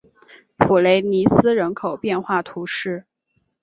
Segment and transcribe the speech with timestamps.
[0.57, 3.05] 普雷尼斯人口变化图示